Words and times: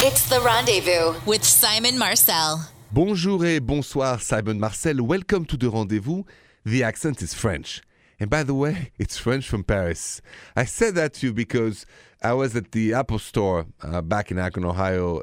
It's 0.00 0.28
the 0.28 0.40
rendezvous 0.40 1.18
with 1.26 1.42
Simon 1.42 1.98
Marcel. 1.98 2.70
Bonjour 2.92 3.44
et 3.44 3.58
bonsoir, 3.58 4.20
Simon 4.20 4.60
Marcel. 4.60 5.02
Welcome 5.02 5.44
to 5.46 5.56
the 5.56 5.68
rendezvous. 5.68 6.22
The 6.64 6.84
accent 6.84 7.20
is 7.20 7.34
French. 7.34 7.82
And 8.20 8.30
by 8.30 8.44
the 8.44 8.54
way, 8.54 8.92
it's 8.96 9.18
French 9.18 9.48
from 9.48 9.64
Paris. 9.64 10.22
I 10.54 10.66
said 10.66 10.94
that 10.94 11.14
to 11.14 11.26
you 11.26 11.32
because 11.32 11.84
I 12.22 12.32
was 12.34 12.54
at 12.54 12.70
the 12.70 12.94
Apple 12.94 13.18
store 13.18 13.66
uh, 13.82 14.00
back 14.00 14.30
in 14.30 14.38
Akron, 14.38 14.64
Ohio. 14.64 15.22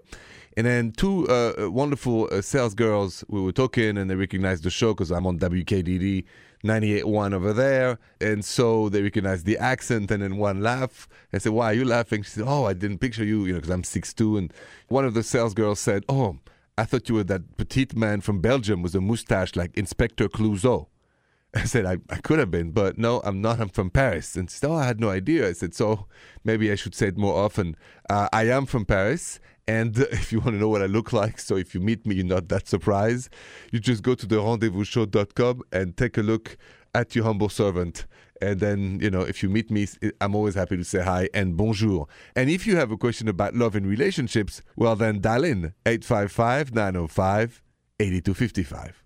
And 0.57 0.67
then 0.67 0.91
two 0.91 1.25
uh, 1.29 1.69
wonderful 1.71 2.27
uh, 2.29 2.41
sales 2.41 2.73
girls, 2.73 3.23
we 3.29 3.39
were 3.39 3.53
talking 3.53 3.97
and 3.97 4.09
they 4.09 4.15
recognized 4.15 4.63
the 4.63 4.69
show 4.69 4.93
because 4.93 5.09
I'm 5.09 5.25
on 5.25 5.39
WKDD 5.39 6.25
98.1 6.65 7.33
over 7.33 7.53
there. 7.53 7.99
And 8.19 8.43
so 8.43 8.89
they 8.89 9.01
recognized 9.01 9.45
the 9.45 9.57
accent 9.57 10.11
and 10.11 10.23
then 10.23 10.37
one 10.37 10.61
laugh. 10.61 11.07
I 11.31 11.37
said, 11.37 11.53
why 11.53 11.71
are 11.71 11.73
you 11.73 11.85
laughing? 11.85 12.23
She 12.23 12.31
said, 12.31 12.45
oh, 12.47 12.65
I 12.65 12.73
didn't 12.73 12.97
picture 12.97 13.23
you, 13.23 13.45
you 13.45 13.53
know, 13.53 13.59
because 13.59 13.71
I'm 13.71 13.83
6'2". 13.83 14.37
And 14.37 14.53
one 14.87 15.05
of 15.05 15.13
the 15.13 15.23
sales 15.23 15.53
girls 15.53 15.79
said, 15.79 16.03
oh, 16.09 16.39
I 16.77 16.83
thought 16.83 17.07
you 17.07 17.15
were 17.15 17.23
that 17.25 17.55
petite 17.57 17.95
man 17.95 18.21
from 18.21 18.41
Belgium 18.41 18.81
with 18.81 18.95
a 18.95 19.01
mustache 19.01 19.55
like 19.55 19.77
Inspector 19.77 20.27
Clouseau. 20.29 20.87
I 21.55 21.63
said, 21.63 21.85
I, 21.85 21.99
I 22.09 22.17
could 22.17 22.39
have 22.39 22.51
been, 22.51 22.71
but 22.71 22.97
no, 22.97 23.21
I'm 23.23 23.41
not. 23.41 23.61
I'm 23.61 23.69
from 23.69 23.89
Paris. 23.89 24.35
And 24.35 24.49
she 24.49 24.57
said, 24.57 24.69
Oh, 24.69 24.75
I 24.75 24.85
had 24.85 24.99
no 24.99 25.09
idea. 25.09 25.47
I 25.47 25.53
said, 25.53 25.73
So 25.73 26.07
maybe 26.43 26.69
I 26.69 26.75
should 26.75 26.93
say 26.93 27.07
it 27.07 27.17
more 27.17 27.35
often. 27.35 27.77
Uh, 28.09 28.27
I 28.33 28.49
am 28.49 28.65
from 28.65 28.85
Paris. 28.85 29.39
And 29.67 29.97
if 30.11 30.31
you 30.31 30.39
want 30.39 30.55
to 30.55 30.59
know 30.59 30.69
what 30.69 30.81
I 30.81 30.85
look 30.85 31.13
like, 31.13 31.39
so 31.39 31.55
if 31.55 31.73
you 31.73 31.81
meet 31.81 32.05
me, 32.05 32.15
you're 32.15 32.25
not 32.25 32.49
that 32.49 32.67
surprised, 32.67 33.29
you 33.71 33.79
just 33.79 34.03
go 34.03 34.15
to 34.15 34.25
the 34.25 34.37
rendezvousshow.com 34.37 35.61
and 35.71 35.97
take 35.97 36.17
a 36.17 36.21
look 36.21 36.57
at 36.93 37.15
your 37.15 37.25
humble 37.25 37.49
servant. 37.49 38.05
And 38.41 38.59
then, 38.59 38.99
you 39.01 39.09
know, 39.09 39.21
if 39.21 39.41
you 39.41 39.49
meet 39.49 39.71
me, 39.71 39.87
I'm 40.19 40.35
always 40.35 40.55
happy 40.55 40.77
to 40.77 40.83
say 40.83 41.01
hi 41.03 41.29
and 41.33 41.55
bonjour. 41.55 42.07
And 42.35 42.49
if 42.49 42.67
you 42.67 42.75
have 42.75 42.91
a 42.91 42.97
question 42.97 43.27
about 43.27 43.55
love 43.55 43.75
and 43.75 43.87
relationships, 43.87 44.61
well, 44.75 44.95
then 44.95 45.21
dial 45.21 45.45
in 45.45 45.73
855 45.85 46.73
905 46.73 47.61
8255. 47.99 49.03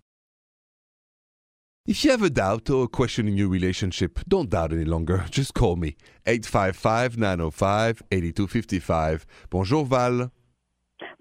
If 1.86 2.04
you 2.04 2.10
have 2.10 2.22
a 2.22 2.30
doubt 2.30 2.68
or 2.70 2.84
a 2.84 2.88
question 2.88 3.26
in 3.26 3.36
your 3.36 3.48
relationship, 3.48 4.20
don't 4.28 4.50
doubt 4.50 4.72
any 4.72 4.84
longer. 4.84 5.24
Just 5.30 5.54
call 5.54 5.76
me 5.76 5.96
855 6.26 7.16
905 7.16 8.02
8255. 8.10 9.26
Bonjour, 9.48 9.84
Val. 9.84 10.30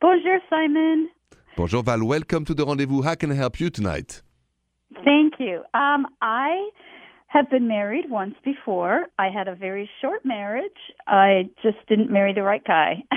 Bonjour, 0.02 0.40
Simon. 0.50 1.10
Bonjour, 1.58 1.84
Val. 1.84 2.04
Welcome 2.06 2.46
to 2.46 2.54
the 2.54 2.66
rendezvous. 2.66 3.02
How 3.02 3.16
can 3.16 3.32
I 3.32 3.36
help 3.36 3.60
you 3.60 3.70
tonight? 3.70 4.22
Thank 5.04 5.34
you. 5.40 5.64
Um, 5.74 6.08
I 6.22 6.70
have 7.30 7.50
been 7.50 7.68
married 7.68 8.10
once 8.10 8.34
before. 8.44 9.06
I 9.20 9.30
had 9.30 9.48
a 9.48 9.56
very 9.56 9.90
short 10.02 10.26
marriage. 10.26 10.72
I 11.08 11.50
just 11.62 11.78
didn't 11.88 12.12
marry 12.12 12.34
the 12.34 12.44
right 12.44 12.64
guy. 12.66 13.04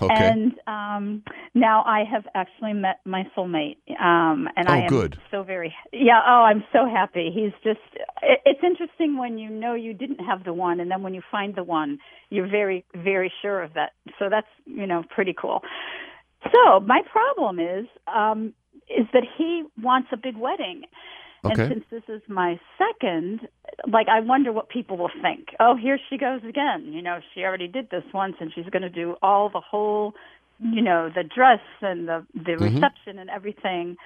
Okay. 0.00 0.14
And 0.14 0.52
um 0.66 1.22
now 1.54 1.82
I 1.84 2.04
have 2.10 2.24
actually 2.34 2.72
met 2.72 3.00
my 3.04 3.24
soulmate. 3.36 3.78
Um 4.00 4.48
and 4.56 4.68
Oh, 4.68 4.72
I 4.72 4.78
am 4.78 4.90
good. 4.90 5.16
so 5.30 5.42
very 5.42 5.74
Yeah, 5.92 6.20
oh, 6.26 6.42
I'm 6.42 6.62
so 6.72 6.86
happy. 6.86 7.30
He's 7.34 7.52
just 7.64 7.80
it, 8.22 8.40
it's 8.44 8.60
interesting 8.62 9.16
when 9.16 9.38
you 9.38 9.48
know 9.50 9.74
you 9.74 9.94
didn't 9.94 10.20
have 10.20 10.44
the 10.44 10.52
one 10.52 10.78
and 10.80 10.90
then 10.90 11.02
when 11.02 11.14
you 11.14 11.22
find 11.30 11.54
the 11.54 11.64
one, 11.64 11.98
you're 12.30 12.48
very 12.48 12.84
very 12.94 13.32
sure 13.42 13.62
of 13.62 13.74
that. 13.74 13.92
So 14.18 14.28
that's, 14.30 14.46
you 14.66 14.86
know, 14.86 15.02
pretty 15.14 15.34
cool. 15.40 15.62
So, 16.52 16.80
my 16.80 17.00
problem 17.10 17.58
is 17.58 17.86
um 18.06 18.54
is 18.88 19.06
that 19.12 19.24
he 19.36 19.64
wants 19.82 20.08
a 20.12 20.16
big 20.16 20.36
wedding. 20.36 20.82
Okay. 21.44 21.62
And 21.62 21.72
since 21.72 21.84
this 21.90 22.02
is 22.14 22.22
my 22.28 22.58
second, 22.76 23.48
like 23.90 24.08
I 24.08 24.20
wonder 24.20 24.52
what 24.52 24.68
people 24.68 24.96
will 24.96 25.10
think. 25.22 25.48
Oh, 25.60 25.76
here 25.76 25.98
she 26.10 26.18
goes 26.18 26.40
again. 26.48 26.92
You 26.92 27.02
know, 27.02 27.20
she 27.34 27.42
already 27.42 27.68
did 27.68 27.90
this 27.90 28.04
once, 28.12 28.36
and 28.40 28.52
she's 28.54 28.66
going 28.66 28.82
to 28.82 28.90
do 28.90 29.16
all 29.22 29.48
the 29.48 29.60
whole, 29.60 30.14
you 30.60 30.82
know, 30.82 31.10
the 31.14 31.22
dress 31.22 31.60
and 31.80 32.08
the 32.08 32.26
the 32.34 32.56
reception 32.56 33.18
and 33.18 33.30
everything. 33.30 33.96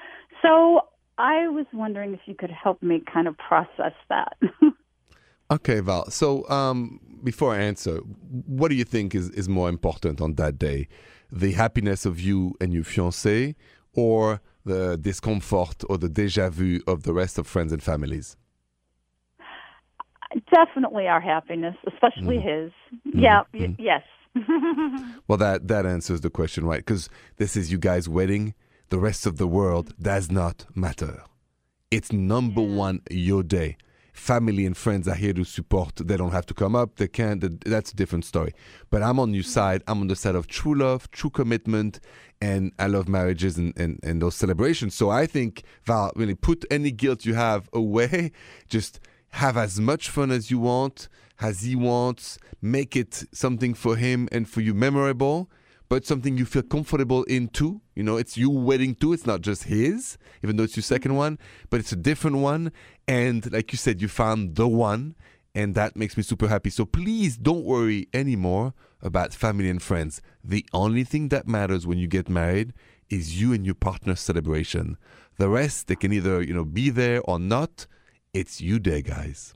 So 0.42 0.82
I 1.16 1.48
was 1.48 1.66
wondering 1.72 2.12
if 2.14 2.20
you 2.26 2.34
could 2.34 2.50
help 2.50 2.82
me 2.82 3.02
kind 3.12 3.26
of 3.28 3.36
process 3.38 3.94
that. 4.08 4.36
Okay, 5.52 5.80
Val. 5.80 6.10
So, 6.10 6.48
um, 6.48 6.98
before 7.22 7.54
I 7.54 7.58
answer, 7.58 7.98
what 7.98 8.68
do 8.68 8.74
you 8.74 8.84
think 8.84 9.14
is, 9.14 9.28
is 9.30 9.50
more 9.50 9.68
important 9.68 10.22
on 10.22 10.36
that 10.36 10.58
day? 10.58 10.88
The 11.30 11.52
happiness 11.52 12.06
of 12.06 12.18
you 12.18 12.56
and 12.58 12.72
your 12.72 12.84
fiancé, 12.84 13.54
or 13.92 14.40
the 14.64 14.96
discomfort 14.96 15.82
or 15.88 15.98
the 15.98 16.08
deja 16.08 16.50
vu 16.50 16.80
of 16.86 17.02
the 17.02 17.12
rest 17.12 17.38
of 17.38 17.46
friends 17.46 17.72
and 17.72 17.82
families? 17.82 18.36
Definitely 20.52 21.06
our 21.08 21.20
happiness, 21.20 21.76
especially 21.86 22.38
mm-hmm. 22.38 22.64
his. 22.64 22.72
Mm-hmm. 23.06 23.18
Yeah. 23.18 23.42
y- 23.52 23.60
mm-hmm. 23.60 23.82
yes. 23.82 24.02
Well, 25.28 25.38
that, 25.38 25.68
that 25.68 25.86
answers 25.86 26.22
the 26.22 26.30
question, 26.30 26.64
right? 26.64 26.80
Because 26.80 27.08
this 27.36 27.56
is 27.56 27.70
you 27.70 27.78
guys' 27.78 28.08
wedding. 28.08 28.54
The 28.88 28.98
rest 28.98 29.26
of 29.26 29.36
the 29.38 29.46
world 29.46 29.94
does 30.00 30.30
not 30.30 30.66
matter. 30.74 31.22
It's 31.90 32.12
number 32.12 32.62
one 32.62 33.00
your 33.10 33.42
day. 33.42 33.76
Family 34.12 34.66
and 34.66 34.76
friends 34.76 35.08
are 35.08 35.14
here 35.14 35.32
to 35.32 35.44
support. 35.44 35.96
They 35.96 36.16
don't 36.16 36.32
have 36.32 36.46
to 36.46 36.54
come 36.54 36.76
up. 36.76 36.96
They 36.96 37.08
can't. 37.08 37.64
That's 37.64 37.92
a 37.92 37.96
different 37.96 38.24
story. 38.24 38.52
But 38.90 39.02
I'm 39.02 39.18
on 39.18 39.32
your 39.32 39.42
mm. 39.42 39.46
side. 39.46 39.82
I'm 39.86 40.00
on 40.00 40.08
the 40.08 40.16
side 40.16 40.34
of 40.34 40.46
true 40.46 40.74
love, 40.74 41.10
true 41.10 41.30
commitment, 41.30 41.98
and 42.40 42.72
I 42.78 42.88
love 42.88 43.08
marriages 43.08 43.56
and, 43.56 43.72
and, 43.78 43.98
and 44.02 44.20
those 44.20 44.34
celebrations. 44.34 44.94
So 44.94 45.08
I 45.08 45.26
think, 45.26 45.62
Val, 45.84 46.12
really 46.14 46.34
put 46.34 46.64
any 46.70 46.90
guilt 46.90 47.24
you 47.24 47.34
have 47.34 47.70
away. 47.72 48.32
Just 48.68 49.00
have 49.30 49.56
as 49.56 49.80
much 49.80 50.10
fun 50.10 50.30
as 50.30 50.50
you 50.50 50.58
want, 50.58 51.08
as 51.40 51.62
he 51.62 51.74
wants. 51.74 52.38
Make 52.60 52.96
it 52.96 53.24
something 53.32 53.72
for 53.72 53.96
him 53.96 54.28
and 54.30 54.48
for 54.48 54.60
you 54.60 54.74
memorable 54.74 55.50
but 55.92 56.06
something 56.06 56.38
you 56.38 56.46
feel 56.46 56.62
comfortable 56.62 57.22
in 57.24 57.48
too. 57.48 57.82
You 57.94 58.02
know, 58.02 58.16
it's 58.16 58.38
your 58.38 58.56
wedding 58.56 58.94
too. 58.94 59.12
It's 59.12 59.26
not 59.26 59.42
just 59.42 59.64
his, 59.64 60.16
even 60.42 60.56
though 60.56 60.62
it's 60.62 60.74
your 60.74 60.82
second 60.82 61.16
one, 61.16 61.38
but 61.68 61.80
it's 61.80 61.92
a 61.92 61.96
different 61.96 62.38
one. 62.38 62.72
And 63.06 63.52
like 63.52 63.72
you 63.72 63.76
said, 63.76 64.00
you 64.00 64.08
found 64.08 64.56
the 64.56 64.66
one, 64.66 65.16
and 65.54 65.74
that 65.74 65.94
makes 65.94 66.16
me 66.16 66.22
super 66.22 66.48
happy. 66.48 66.70
So 66.70 66.86
please 66.86 67.36
don't 67.36 67.66
worry 67.66 68.08
anymore 68.14 68.72
about 69.02 69.34
family 69.34 69.68
and 69.68 69.82
friends. 69.82 70.22
The 70.42 70.64
only 70.72 71.04
thing 71.04 71.28
that 71.28 71.46
matters 71.46 71.86
when 71.86 71.98
you 71.98 72.08
get 72.08 72.26
married 72.26 72.72
is 73.10 73.38
you 73.38 73.52
and 73.52 73.66
your 73.66 73.74
partner's 73.74 74.20
celebration. 74.20 74.96
The 75.36 75.50
rest, 75.50 75.88
they 75.88 75.96
can 75.96 76.10
either, 76.10 76.40
you 76.40 76.54
know, 76.54 76.64
be 76.64 76.88
there 76.88 77.20
or 77.20 77.38
not. 77.38 77.86
It's 78.32 78.62
you 78.62 78.78
there, 78.78 79.02
guys. 79.02 79.52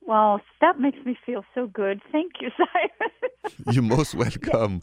Well, 0.00 0.40
that 0.60 0.80
makes 0.80 0.98
me 1.06 1.16
feel 1.24 1.44
so 1.54 1.68
good. 1.68 2.00
Thank 2.10 2.32
you, 2.40 2.48
Simon. 2.58 3.72
You're 3.72 3.84
most 3.84 4.16
welcome. 4.16 4.82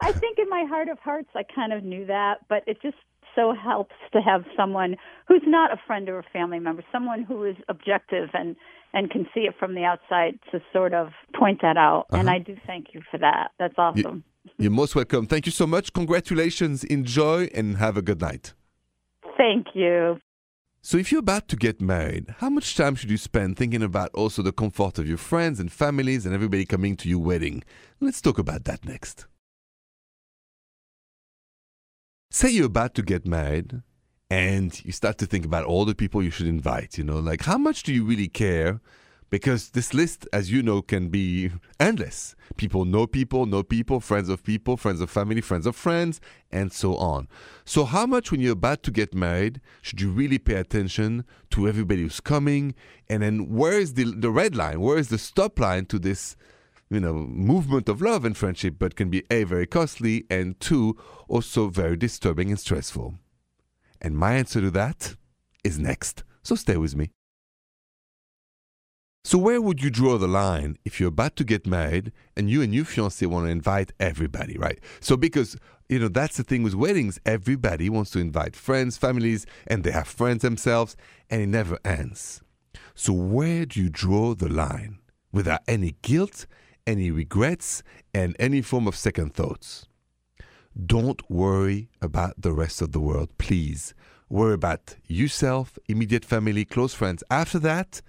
I 0.00 0.12
think 0.12 0.38
in 0.38 0.48
my 0.48 0.64
heart 0.68 0.88
of 0.88 0.98
hearts, 0.98 1.28
I 1.34 1.42
kind 1.42 1.72
of 1.72 1.84
knew 1.84 2.06
that, 2.06 2.38
but 2.48 2.62
it 2.66 2.78
just 2.82 2.96
so 3.34 3.54
helps 3.54 3.94
to 4.12 4.20
have 4.20 4.44
someone 4.56 4.96
who's 5.28 5.42
not 5.46 5.72
a 5.72 5.76
friend 5.86 6.08
or 6.08 6.18
a 6.18 6.24
family 6.32 6.58
member, 6.58 6.82
someone 6.90 7.22
who 7.22 7.44
is 7.44 7.56
objective 7.68 8.30
and 8.34 8.56
and 8.92 9.08
can 9.08 9.24
see 9.32 9.42
it 9.42 9.54
from 9.56 9.76
the 9.76 9.84
outside 9.84 10.36
to 10.50 10.60
sort 10.72 10.92
of 10.94 11.10
point 11.38 11.60
that 11.62 11.76
out. 11.76 12.06
And 12.10 12.28
uh-huh. 12.28 12.36
I 12.36 12.38
do 12.40 12.56
thank 12.66 12.88
you 12.92 13.02
for 13.08 13.18
that. 13.18 13.52
That's 13.56 13.74
awesome. 13.78 14.24
You're 14.58 14.72
most 14.72 14.96
welcome. 14.96 15.26
Thank 15.26 15.46
you 15.46 15.52
so 15.52 15.64
much. 15.64 15.92
Congratulations. 15.92 16.82
Enjoy 16.82 17.48
and 17.54 17.76
have 17.76 17.96
a 17.96 18.02
good 18.02 18.20
night. 18.20 18.52
Thank 19.36 19.68
you. 19.74 20.18
So, 20.82 20.96
if 20.96 21.12
you're 21.12 21.20
about 21.20 21.46
to 21.48 21.56
get 21.56 21.80
married, 21.80 22.34
how 22.38 22.48
much 22.48 22.74
time 22.74 22.94
should 22.94 23.10
you 23.10 23.18
spend 23.18 23.58
thinking 23.58 23.82
about 23.82 24.10
also 24.14 24.40
the 24.42 24.50
comfort 24.50 24.98
of 24.98 25.06
your 25.06 25.18
friends 25.18 25.60
and 25.60 25.70
families 25.70 26.24
and 26.24 26.34
everybody 26.34 26.64
coming 26.64 26.96
to 26.96 27.08
your 27.08 27.18
wedding? 27.18 27.62
Let's 28.00 28.22
talk 28.22 28.38
about 28.38 28.64
that 28.64 28.86
next. 28.86 29.26
Say 32.32 32.50
you're 32.50 32.66
about 32.66 32.94
to 32.94 33.02
get 33.02 33.26
married 33.26 33.82
and 34.30 34.84
you 34.84 34.92
start 34.92 35.18
to 35.18 35.26
think 35.26 35.44
about 35.44 35.64
all 35.64 35.84
the 35.84 35.96
people 35.96 36.22
you 36.22 36.30
should 36.30 36.46
invite, 36.46 36.96
you 36.96 37.02
know, 37.02 37.18
like 37.18 37.42
how 37.42 37.58
much 37.58 37.82
do 37.82 37.92
you 37.92 38.04
really 38.04 38.28
care? 38.28 38.80
Because 39.30 39.70
this 39.70 39.92
list, 39.92 40.28
as 40.32 40.50
you 40.50 40.62
know, 40.62 40.80
can 40.80 41.08
be 41.08 41.50
endless. 41.80 42.36
People 42.56 42.84
know 42.84 43.08
people, 43.08 43.46
know 43.46 43.64
people, 43.64 43.98
friends 43.98 44.28
of 44.28 44.44
people, 44.44 44.76
friends 44.76 45.00
of 45.00 45.10
family, 45.10 45.40
friends 45.40 45.66
of 45.66 45.74
friends, 45.74 46.20
and 46.52 46.72
so 46.72 46.96
on. 46.96 47.26
So, 47.64 47.84
how 47.84 48.06
much, 48.06 48.30
when 48.30 48.40
you're 48.40 48.52
about 48.52 48.82
to 48.84 48.90
get 48.90 49.14
married, 49.14 49.60
should 49.82 50.00
you 50.00 50.10
really 50.10 50.38
pay 50.38 50.54
attention 50.54 51.24
to 51.50 51.68
everybody 51.68 52.02
who's 52.02 52.20
coming? 52.20 52.74
And 53.08 53.22
then, 53.22 53.50
where 53.50 53.78
is 53.78 53.94
the, 53.94 54.04
the 54.04 54.30
red 54.30 54.56
line? 54.56 54.80
Where 54.80 54.98
is 54.98 55.10
the 55.10 55.18
stop 55.18 55.60
line 55.60 55.86
to 55.86 56.00
this 56.00 56.36
you 56.90 57.00
know, 57.00 57.14
movement 57.14 57.88
of 57.88 58.02
love 58.02 58.24
and 58.24 58.36
friendship, 58.36 58.74
but 58.78 58.96
can 58.96 59.10
be 59.10 59.22
A, 59.30 59.44
very 59.44 59.66
costly, 59.66 60.24
and 60.28 60.58
two, 60.58 60.96
also 61.28 61.68
very 61.68 61.96
disturbing 61.96 62.48
and 62.48 62.58
stressful. 62.58 63.14
And 64.00 64.16
my 64.16 64.34
answer 64.34 64.60
to 64.60 64.70
that 64.72 65.14
is 65.62 65.78
next. 65.78 66.24
So 66.42 66.56
stay 66.56 66.76
with 66.76 66.96
me. 66.96 67.10
So, 69.22 69.36
where 69.36 69.60
would 69.60 69.82
you 69.82 69.90
draw 69.90 70.16
the 70.16 70.26
line 70.26 70.78
if 70.84 70.98
you're 70.98 71.10
about 71.10 71.36
to 71.36 71.44
get 71.44 71.66
married 71.66 72.10
and 72.36 72.48
you 72.48 72.62
and 72.62 72.74
your 72.74 72.86
fiance 72.86 73.24
want 73.26 73.46
to 73.46 73.50
invite 73.50 73.92
everybody, 74.00 74.56
right? 74.56 74.80
So, 75.00 75.14
because, 75.14 75.58
you 75.90 75.98
know, 75.98 76.08
that's 76.08 76.38
the 76.38 76.42
thing 76.42 76.62
with 76.62 76.74
weddings, 76.74 77.20
everybody 77.26 77.90
wants 77.90 78.12
to 78.12 78.18
invite 78.18 78.56
friends, 78.56 78.96
families, 78.96 79.44
and 79.66 79.84
they 79.84 79.90
have 79.90 80.08
friends 80.08 80.40
themselves, 80.40 80.96
and 81.28 81.42
it 81.42 81.48
never 81.48 81.78
ends. 81.84 82.40
So, 82.94 83.12
where 83.12 83.66
do 83.66 83.82
you 83.82 83.90
draw 83.90 84.34
the 84.34 84.48
line 84.48 85.00
without 85.32 85.60
any 85.68 85.96
guilt 86.00 86.46
any 86.86 87.10
regrets, 87.10 87.82
and 88.14 88.36
any 88.38 88.62
form 88.62 88.86
of 88.86 88.96
second 88.96 89.34
thoughts. 89.34 89.86
Don't 90.86 91.28
worry 91.30 91.88
about 92.00 92.40
the 92.40 92.52
rest 92.52 92.80
of 92.80 92.92
the 92.92 93.00
world, 93.00 93.28
please. 93.38 93.94
Worry 94.28 94.54
about 94.54 94.96
yourself, 95.06 95.78
immediate 95.88 96.24
family, 96.24 96.64
close 96.64 96.94
friends. 96.94 97.24
After 97.30 97.58
that, 97.60 98.00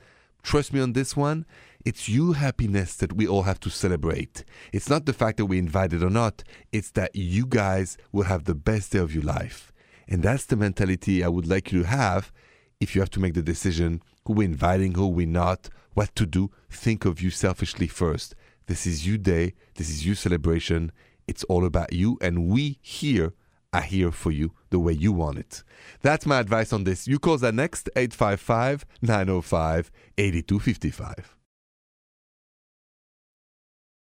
trust 0.44 0.72
me 0.72 0.80
on 0.80 0.94
this 0.94 1.18
one, 1.18 1.46
it's 1.84 2.08
your 2.08 2.36
happiness 2.36 2.96
that 2.98 3.14
we 3.14 3.28
all 3.28 3.44
have 3.44 3.60
to 3.62 3.72
celebrate. 3.72 4.44
It's 4.72 4.90
not 4.90 5.06
the 5.06 5.14
fact 5.14 5.38
that 5.38 5.48
we 5.48 5.58
invited 5.58 6.04
or 6.04 6.12
not, 6.12 6.44
it's 6.72 6.92
that 6.92 7.16
you 7.16 7.48
guys 7.48 7.98
will 8.12 8.26
have 8.26 8.44
the 8.44 8.54
best 8.54 8.92
day 8.92 9.00
of 9.00 9.14
your 9.14 9.24
life. 9.24 9.72
And 10.08 10.22
that's 10.22 10.46
the 10.46 10.56
mentality 10.56 11.24
I 11.24 11.28
would 11.28 11.48
like 11.48 11.72
you 11.72 11.82
to 11.82 11.88
have 11.88 12.32
if 12.80 12.94
you 12.94 13.02
have 13.02 13.10
to 13.12 13.20
make 13.20 13.34
the 13.34 13.42
decision 13.42 14.04
who 14.26 14.34
we're 14.34 14.46
inviting, 14.46 14.94
who 14.94 15.08
we're 15.08 15.26
not, 15.26 15.70
what 15.94 16.16
to 16.16 16.26
do. 16.26 16.52
Think 16.70 17.06
of 17.06 17.22
you 17.22 17.32
selfishly 17.32 17.88
first. 17.88 18.36
This 18.72 18.88
is 18.88 19.06
you 19.06 19.18
day, 19.18 19.54
this 19.76 19.90
is 19.90 20.06
you 20.06 20.16
celebration. 20.16 20.94
It's 21.28 21.44
all 21.44 21.66
about 21.66 21.92
you, 21.92 22.18
and 22.22 22.48
we 22.48 22.80
here 22.82 23.34
are 23.74 23.82
here 23.82 24.14
for 24.14 24.32
you 24.32 24.54
the 24.70 24.80
way 24.80 24.94
you 24.94 25.12
want 25.12 25.40
it. 25.40 25.62
That's 26.02 26.26
my 26.26 26.40
advice 26.40 26.72
on 26.72 26.86
this. 26.86 27.06
You 27.06 27.20
call 27.20 27.38
the 27.38 27.52
next 27.52 27.90
855 27.98 28.86
905 29.02 29.92
8255. 30.18 31.36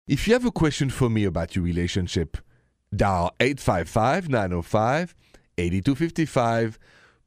If 0.07 0.29
you 0.29 0.35
have 0.35 0.47
a 0.47 0.53
question 0.53 0.91
for 0.91 1.11
me 1.11 1.25
about 1.25 1.57
your 1.57 1.65
relationship, 1.65 2.37
dial 2.95 3.35
855 3.41 4.29
905 4.29 5.15
8255. 5.59 6.79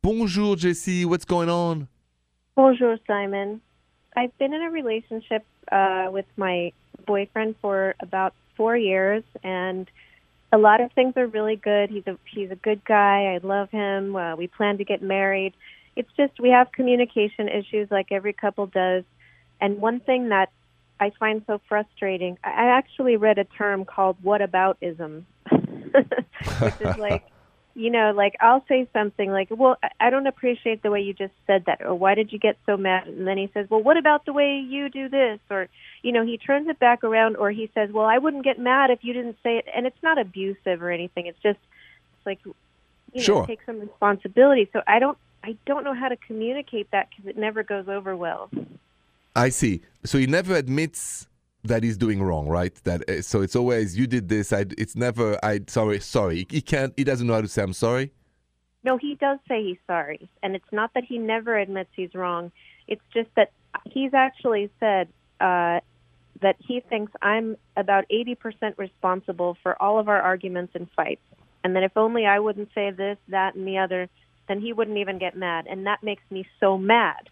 Bonjour, 0.01 0.55
Jessie. 0.55 1.03
What's 1.03 1.25
going 1.25 1.49
on? 1.49 1.89
Bonjour, 2.55 2.97
Simon. 3.05 3.59
I've 4.15 4.37
been 4.37 4.53
in 4.53 4.61
a 4.61 4.71
relationship 4.71 5.43
uh, 5.69 6.07
with 6.09 6.27
my 6.37 6.71
boyfriend 7.05 7.55
for 7.61 7.95
about 7.99 8.33
four 8.57 8.75
years, 8.75 9.23
and 9.43 9.89
a 10.51 10.57
lot 10.57 10.81
of 10.81 10.91
things 10.93 11.13
are 11.17 11.27
really 11.27 11.55
good. 11.55 11.89
He's 11.89 12.07
a 12.07 12.17
he's 12.31 12.51
a 12.51 12.55
good 12.55 12.83
guy. 12.85 13.33
I 13.35 13.39
love 13.45 13.69
him. 13.71 14.15
Uh, 14.15 14.35
we 14.35 14.47
plan 14.47 14.77
to 14.77 14.85
get 14.85 15.01
married. 15.01 15.53
It's 15.95 16.09
just 16.17 16.39
we 16.39 16.49
have 16.49 16.71
communication 16.71 17.47
issues, 17.47 17.89
like 17.91 18.11
every 18.11 18.33
couple 18.33 18.67
does. 18.67 19.03
And 19.61 19.79
one 19.79 19.99
thing 19.99 20.29
that 20.29 20.49
I 20.99 21.11
find 21.19 21.43
so 21.47 21.61
frustrating, 21.67 22.37
I 22.43 22.67
actually 22.67 23.17
read 23.17 23.37
a 23.37 23.43
term 23.43 23.85
called 23.85 24.17
"whataboutism," 24.23 25.23
which 25.51 26.81
is 26.81 26.97
like 26.97 27.23
you 27.75 27.89
know, 27.91 28.13
like 28.15 28.35
I'll 28.39 28.63
say 28.67 28.87
something 28.93 29.29
like, 29.29 29.49
"Well, 29.51 29.77
I 29.99 30.09
don't 30.09 30.27
appreciate 30.27 30.81
the 30.81 30.89
way 30.89 31.01
you 31.01 31.13
just 31.13 31.33
said 31.45 31.65
that," 31.65 31.81
or 31.81 31.93
"Why 31.93 32.15
did 32.15 32.31
you 32.31 32.39
get 32.39 32.57
so 32.65 32.77
mad?" 32.77 33.07
And 33.07 33.27
then 33.27 33.37
he 33.37 33.49
says, 33.53 33.69
"Well, 33.69 33.83
what 33.83 33.97
about 33.97 34.25
the 34.25 34.31
way 34.31 34.57
you 34.59 34.89
do 34.89 35.09
this?" 35.09 35.39
Or, 35.51 35.67
you 36.01 36.13
know, 36.13 36.25
he 36.25 36.37
turns 36.37 36.69
it 36.69 36.79
back 36.79 37.03
around, 37.03 37.35
or 37.35 37.51
he 37.51 37.69
says, 37.73 37.91
"Well, 37.91 38.05
I 38.05 38.17
wouldn't 38.17 38.45
get 38.45 38.57
mad 38.57 38.91
if 38.91 39.03
you 39.03 39.11
didn't 39.13 39.37
say 39.43 39.57
it," 39.57 39.65
and 39.75 39.85
it's 39.85 40.01
not 40.01 40.17
abusive 40.17 40.81
or 40.81 40.89
anything. 40.89 41.25
It's 41.25 41.41
just, 41.43 41.59
it's 42.17 42.25
like, 42.25 42.39
you 42.45 43.27
know, 43.27 43.45
take 43.45 43.59
some 43.65 43.81
responsibility. 43.81 44.69
So 44.71 44.81
I 44.87 44.99
don't, 44.99 45.17
I 45.43 45.57
don't 45.65 45.83
know 45.83 45.93
how 45.93 46.07
to 46.07 46.15
communicate 46.15 46.89
that 46.91 47.09
because 47.09 47.27
it 47.27 47.37
never 47.37 47.61
goes 47.61 47.89
over 47.89 48.15
well. 48.15 48.49
I 49.35 49.49
see. 49.49 49.81
So 50.05 50.17
he 50.17 50.27
never 50.27 50.55
admits 50.55 51.27
that 51.67 51.83
he's 51.83 51.97
doing 51.97 52.21
wrong, 52.21 52.47
right? 52.47 52.73
That 52.83 53.09
uh, 53.09 53.21
so 53.21 53.41
it's 53.41 53.55
always 53.55 53.97
you 53.97 54.07
did 54.07 54.29
this. 54.29 54.53
I. 54.53 54.65
It's 54.77 54.95
never. 54.95 55.37
I. 55.43 55.61
Sorry. 55.67 55.99
Sorry. 55.99 56.47
He 56.49 56.61
can't. 56.61 56.93
He 56.97 57.03
doesn't 57.03 57.27
know 57.27 57.33
how 57.33 57.41
to 57.41 57.47
say 57.47 57.63
I'm 57.63 57.73
sorry. 57.73 58.11
No, 58.83 58.97
he 58.97 59.15
does 59.15 59.39
say 59.47 59.63
he's 59.63 59.79
sorry, 59.87 60.29
and 60.43 60.55
it's 60.55 60.71
not 60.71 60.93
that 60.93 61.03
he 61.03 61.17
never 61.17 61.57
admits 61.57 61.89
he's 61.95 62.13
wrong. 62.13 62.51
It's 62.87 63.01
just 63.13 63.29
that 63.35 63.51
he's 63.83 64.13
actually 64.13 64.69
said 64.79 65.07
uh, 65.39 65.79
that 66.41 66.55
he 66.59 66.81
thinks 66.81 67.11
I'm 67.21 67.57
about 67.75 68.05
80% 68.11 68.77
responsible 68.77 69.57
for 69.63 69.81
all 69.81 69.97
of 69.99 70.07
our 70.07 70.21
arguments 70.21 70.73
and 70.75 70.87
fights, 70.95 71.23
and 71.63 71.75
that 71.75 71.81
if 71.81 71.97
only 71.97 72.27
I 72.27 72.39
wouldn't 72.39 72.69
say 72.75 72.91
this, 72.91 73.17
that, 73.29 73.55
and 73.55 73.67
the 73.67 73.79
other, 73.79 74.07
then 74.47 74.61
he 74.61 74.71
wouldn't 74.71 74.97
even 74.97 75.17
get 75.17 75.35
mad, 75.35 75.65
and 75.67 75.87
that 75.87 76.03
makes 76.03 76.23
me 76.29 76.45
so 76.59 76.77
mad. 76.77 77.29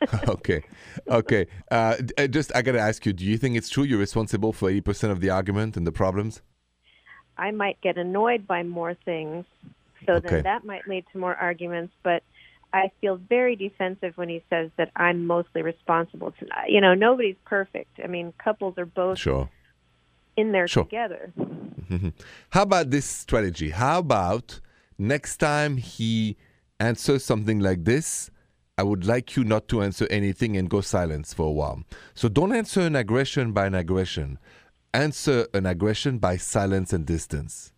okay. 0.28 0.62
Okay. 1.08 1.46
Uh, 1.70 1.96
uh, 2.18 2.26
just 2.26 2.54
I 2.54 2.62
gotta 2.62 2.80
ask 2.80 3.04
you. 3.06 3.12
Do 3.12 3.24
you 3.24 3.38
think 3.38 3.56
it's 3.56 3.68
true 3.68 3.84
you're 3.84 3.98
responsible 3.98 4.52
for 4.52 4.68
eighty 4.70 4.80
percent 4.80 5.12
of 5.12 5.20
the 5.20 5.30
argument 5.30 5.76
and 5.76 5.86
the 5.86 5.92
problems? 5.92 6.42
I 7.38 7.50
might 7.50 7.80
get 7.82 7.98
annoyed 7.98 8.46
by 8.46 8.62
more 8.62 8.94
things, 9.04 9.44
so 10.06 10.14
Okay. 10.14 10.28
then 10.28 10.42
that 10.44 10.64
might 10.64 10.86
lead 10.88 11.04
to 11.12 11.18
more 11.18 11.34
arguments. 11.34 11.92
But 12.02 12.22
I 12.72 12.90
feel 13.00 13.16
very 13.16 13.56
defensive 13.56 14.16
when 14.16 14.28
he 14.28 14.42
says 14.50 14.70
that 14.76 14.90
I'm 14.96 15.26
mostly 15.26 15.62
responsible. 15.62 16.32
To, 16.32 16.46
you 16.68 16.80
know, 16.80 16.94
nobody's 16.94 17.36
perfect. 17.44 17.98
I 18.02 18.06
mean, 18.06 18.32
couples 18.42 18.74
are 18.78 18.86
both 18.86 19.18
Sure. 19.18 19.48
in 20.36 20.52
there 20.52 20.68
Sure. 20.68 20.84
together. 20.84 21.32
How 22.50 22.62
about 22.62 22.90
this 22.90 23.06
strategy? 23.06 23.70
How 23.70 23.98
about 24.00 24.60
next 24.98 25.36
time 25.38 25.76
he 25.76 26.36
answers 26.80 27.24
something 27.24 27.60
like 27.60 27.84
this? 27.84 28.30
I 28.78 28.82
would 28.82 29.06
like 29.06 29.36
you 29.36 29.44
not 29.44 29.68
to 29.68 29.82
answer 29.82 30.06
anything 30.10 30.56
and 30.56 30.68
go 30.68 30.82
silence 30.82 31.32
for 31.32 31.46
a 31.46 31.50
while. 31.52 31.82
So 32.14 32.28
don't 32.28 32.54
answer 32.54 32.82
an 32.82 32.94
aggression 32.94 33.52
by 33.52 33.66
an 33.66 33.74
aggression. 33.74 34.38
Answer 34.92 35.46
an 35.54 35.64
aggression 35.64 36.18
by 36.18 36.36
silence 36.36 36.92
and 36.92 37.06
distance. 37.06 37.72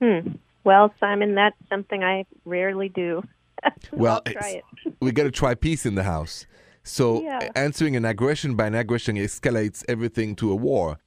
Hmm. 0.00 0.34
Well, 0.62 0.94
Simon, 1.00 1.34
that's 1.34 1.56
something 1.68 2.02
I 2.04 2.24
rarely 2.44 2.88
do. 2.88 3.22
Well, 3.92 4.20
it. 4.26 4.62
we 5.00 5.10
got 5.10 5.22
to 5.22 5.30
try 5.30 5.54
peace 5.54 5.86
in 5.86 5.94
the 5.94 6.02
house. 6.02 6.46
So 6.82 7.22
Yeah. 7.22 7.48
answering 7.56 7.96
an 7.96 8.04
aggression 8.04 8.56
by 8.56 8.66
an 8.66 8.74
aggression 8.74 9.16
escalates 9.16 9.82
everything 9.88 10.36
to 10.36 10.52
a 10.52 10.54
war. 10.54 10.98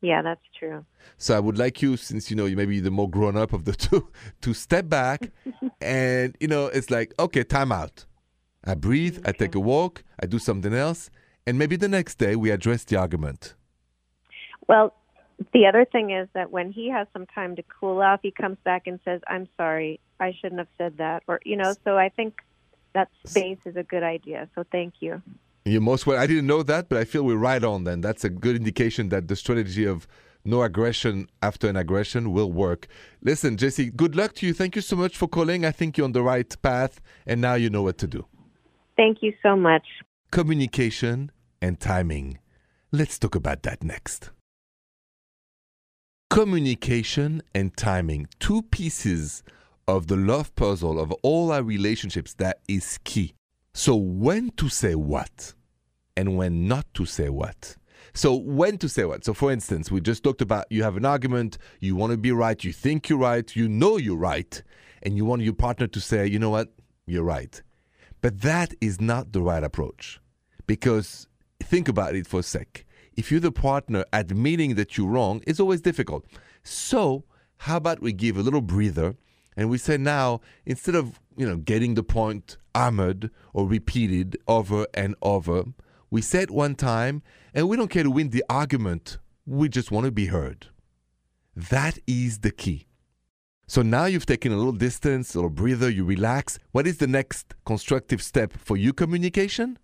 Yeah, 0.00 0.22
that's 0.22 0.40
true. 0.58 0.86
So 1.18 1.36
I 1.36 1.40
would 1.40 1.58
like 1.58 1.82
you, 1.82 1.98
since 1.98 2.30
you 2.30 2.36
know 2.36 2.46
you 2.46 2.56
may 2.56 2.64
be 2.64 2.80
the 2.80 2.90
more 2.90 3.10
grown 3.10 3.36
up 3.36 3.52
of 3.52 3.66
the 3.66 3.72
two, 3.86 4.08
to 4.40 4.54
step 4.54 4.88
back, 4.88 5.30
and 5.82 6.34
you 6.40 6.48
know 6.48 6.66
it's 6.66 6.90
like 6.90 7.12
okay, 7.18 7.44
time 7.44 7.70
out. 7.70 8.06
I 8.66 8.74
breathe, 8.74 9.22
I 9.24 9.32
take 9.32 9.54
a 9.54 9.60
walk, 9.60 10.02
I 10.20 10.26
do 10.26 10.38
something 10.38 10.74
else, 10.74 11.10
and 11.46 11.58
maybe 11.58 11.76
the 11.76 11.88
next 11.88 12.16
day 12.18 12.34
we 12.34 12.50
address 12.50 12.84
the 12.84 12.96
argument. 12.96 13.54
Well, 14.66 14.94
the 15.52 15.66
other 15.66 15.84
thing 15.84 16.10
is 16.10 16.28
that 16.34 16.50
when 16.50 16.72
he 16.72 16.90
has 16.90 17.06
some 17.12 17.26
time 17.26 17.56
to 17.56 17.62
cool 17.62 18.02
off, 18.02 18.20
he 18.22 18.30
comes 18.30 18.56
back 18.64 18.86
and 18.86 18.98
says, 19.04 19.20
"I'm 19.28 19.46
sorry, 19.56 20.00
I 20.18 20.32
shouldn't 20.32 20.58
have 20.58 20.68
said 20.78 20.96
that," 20.98 21.22
or 21.28 21.40
you 21.44 21.56
know. 21.56 21.74
So 21.84 21.96
I 21.96 22.08
think 22.08 22.40
that 22.94 23.08
space 23.24 23.58
is 23.66 23.76
a 23.76 23.82
good 23.82 24.02
idea. 24.02 24.48
So 24.54 24.64
thank 24.72 24.94
you. 25.00 25.22
You're 25.64 25.82
most 25.82 26.06
well. 26.06 26.18
I 26.18 26.26
didn't 26.26 26.46
know 26.46 26.62
that, 26.62 26.88
but 26.88 26.98
I 26.98 27.04
feel 27.04 27.22
we're 27.22 27.36
right 27.36 27.62
on. 27.62 27.84
Then 27.84 28.00
that's 28.00 28.24
a 28.24 28.30
good 28.30 28.56
indication 28.56 29.10
that 29.10 29.28
the 29.28 29.36
strategy 29.36 29.84
of 29.84 30.08
no 30.44 30.62
aggression 30.62 31.28
after 31.42 31.68
an 31.68 31.76
aggression 31.76 32.32
will 32.32 32.50
work. 32.50 32.86
Listen, 33.20 33.56
Jesse, 33.56 33.90
good 33.90 34.16
luck 34.16 34.32
to 34.36 34.46
you. 34.46 34.54
Thank 34.54 34.76
you 34.76 34.82
so 34.82 34.96
much 34.96 35.16
for 35.16 35.28
calling. 35.28 35.64
I 35.64 35.72
think 35.72 35.98
you're 35.98 36.04
on 36.04 36.12
the 36.12 36.22
right 36.22 36.50
path, 36.62 37.00
and 37.26 37.40
now 37.40 37.54
you 37.54 37.68
know 37.68 37.82
what 37.82 37.98
to 37.98 38.06
do. 38.06 38.24
Thank 38.96 39.18
you 39.22 39.32
so 39.42 39.56
much. 39.56 39.86
communication 40.30 41.30
and 41.62 41.78
timing. 41.80 42.38
Let's 42.92 43.18
talk 43.18 43.34
about 43.34 43.62
that 43.62 43.82
next. 43.82 44.30
Communication 46.30 47.42
and 47.54 47.76
timing, 47.76 48.26
two 48.40 48.62
pieces 48.62 49.42
of 49.86 50.08
the 50.08 50.16
love 50.16 50.54
puzzle 50.56 50.98
of 50.98 51.12
all 51.22 51.52
our 51.52 51.62
relationships 51.62 52.34
that 52.34 52.58
is 52.68 52.98
key. 53.04 53.34
So, 53.74 53.94
when 53.94 54.50
to 54.52 54.68
say 54.68 54.94
what 54.94 55.54
and 56.16 56.36
when 56.36 56.66
not 56.66 56.86
to 56.94 57.04
say 57.06 57.28
what. 57.28 57.76
So, 58.14 58.34
when 58.34 58.78
to 58.78 58.88
say 58.88 59.04
what? 59.04 59.24
So, 59.24 59.34
for 59.34 59.52
instance, 59.52 59.90
we 59.90 60.00
just 60.00 60.24
talked 60.24 60.40
about 60.42 60.64
you 60.70 60.82
have 60.82 60.96
an 60.96 61.04
argument, 61.04 61.58
you 61.80 61.94
want 61.94 62.10
to 62.12 62.16
be 62.16 62.32
right, 62.32 62.62
you 62.64 62.72
think 62.72 63.08
you're 63.08 63.18
right, 63.18 63.54
you 63.54 63.68
know 63.68 63.96
you're 63.96 64.16
right, 64.16 64.62
and 65.02 65.16
you 65.16 65.24
want 65.24 65.42
your 65.42 65.54
partner 65.54 65.86
to 65.86 66.00
say, 66.00 66.26
you 66.26 66.38
know 66.38 66.50
what, 66.50 66.72
you're 67.06 67.24
right. 67.24 67.62
But 68.20 68.40
that 68.42 68.74
is 68.80 69.00
not 69.00 69.32
the 69.32 69.42
right 69.42 69.62
approach. 69.62 70.20
Because 70.66 71.28
think 71.62 71.88
about 71.88 72.14
it 72.14 72.26
for 72.26 72.40
a 72.40 72.42
sec. 72.42 72.84
If 73.16 73.30
you're 73.30 73.40
the 73.40 73.52
partner, 73.52 74.04
admitting 74.12 74.74
that 74.74 74.96
you're 74.96 75.08
wrong 75.08 75.42
is 75.46 75.60
always 75.60 75.80
difficult. 75.80 76.26
So, 76.62 77.24
how 77.58 77.76
about 77.78 78.02
we 78.02 78.12
give 78.12 78.36
a 78.36 78.42
little 78.42 78.60
breather 78.60 79.16
and 79.56 79.70
we 79.70 79.78
say 79.78 79.96
now, 79.96 80.40
instead 80.66 80.94
of 80.94 81.18
you 81.36 81.46
know 81.46 81.56
getting 81.56 81.94
the 81.94 82.02
point 82.02 82.58
hammered 82.74 83.30
or 83.54 83.66
repeated 83.66 84.36
over 84.46 84.86
and 84.92 85.14
over, 85.22 85.64
we 86.10 86.20
say 86.20 86.42
it 86.42 86.50
one 86.50 86.74
time 86.74 87.22
and 87.54 87.68
we 87.68 87.76
don't 87.76 87.88
care 87.88 88.02
to 88.02 88.10
win 88.10 88.30
the 88.30 88.44
argument. 88.50 89.18
We 89.46 89.68
just 89.68 89.90
want 89.90 90.04
to 90.04 90.12
be 90.12 90.26
heard. 90.26 90.66
That 91.54 91.98
is 92.06 92.40
the 92.40 92.50
key. 92.50 92.85
So 93.68 93.82
now 93.82 94.04
you've 94.04 94.26
taken 94.26 94.52
a 94.52 94.56
little 94.56 94.72
distance, 94.72 95.34
a 95.34 95.38
little 95.38 95.50
breather, 95.50 95.90
you 95.90 96.04
relax. 96.04 96.58
What 96.70 96.86
is 96.86 96.98
the 96.98 97.08
next 97.08 97.54
constructive 97.64 98.22
step 98.22 98.52
for 98.52 98.76
your 98.76 98.92
communication? 98.92 99.78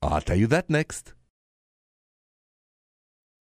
I'll 0.00 0.22
tell 0.22 0.38
you 0.38 0.46
that 0.46 0.70
next. 0.70 1.12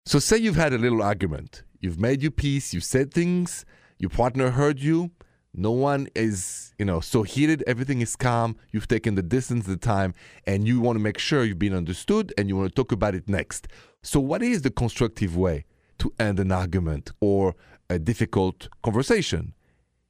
So, 0.08 0.18
say 0.18 0.38
you've 0.38 0.56
had 0.56 0.74
a 0.74 0.80
little 0.80 1.04
argument. 1.04 1.64
You've 1.80 2.00
made 2.00 2.24
your 2.24 2.32
peace, 2.32 2.74
you've 2.74 2.84
said 2.84 3.14
things, 3.14 3.66
your 4.00 4.10
partner 4.10 4.50
heard 4.50 4.80
you. 4.80 5.12
No 5.54 5.72
one 5.72 6.08
is, 6.16 6.74
you 6.80 6.86
know, 6.86 7.02
so 7.02 7.22
heated. 7.24 7.64
Everything 7.68 8.02
is 8.02 8.16
calm. 8.16 8.56
You've 8.72 8.88
taken 8.88 9.16
the 9.16 9.22
distance, 9.22 9.66
the 9.68 9.78
time, 9.78 10.16
and 10.48 10.66
you 10.66 10.80
want 10.80 10.98
to 10.98 11.04
make 11.04 11.20
sure 11.20 11.44
you've 11.44 11.60
been 11.60 11.76
understood 11.76 12.34
and 12.38 12.50
you 12.50 12.56
want 12.56 12.70
to 12.70 12.76
talk 12.76 12.92
about 12.92 13.14
it 13.14 13.30
next. 13.30 13.68
So, 14.02 14.20
what 14.20 14.42
is 14.42 14.64
the 14.64 14.72
constructive 14.72 15.38
way 15.38 15.66
to 16.00 16.12
end 16.20 16.40
an 16.40 16.52
argument 16.52 17.12
or 17.20 17.56
a 17.92 18.00
difficult 18.00 18.70
conversation? 18.84 19.54